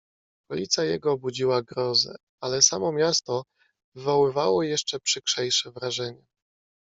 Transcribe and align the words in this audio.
"Okolica 0.47 0.83
jego 0.83 1.17
budziła 1.17 1.63
grozę, 1.63 2.15
ale 2.41 2.61
samo 2.61 2.91
miasto 2.91 3.43
wywoływało 3.95 4.63
jeszcze 4.63 4.99
przykrzejsze 4.99 5.71
wrażenie." 5.71 6.25